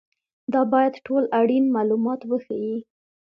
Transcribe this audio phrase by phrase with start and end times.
[0.53, 2.77] دا باید ټول اړین معلومات وښيي.